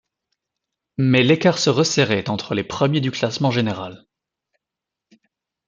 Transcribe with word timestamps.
Mais 0.97 1.21
l'écart 1.21 1.59
se 1.59 1.69
resserrait 1.69 2.27
entre 2.27 2.55
les 2.55 2.63
premiers 2.63 3.01
du 3.01 3.11
classement 3.11 3.51
général. 3.51 4.07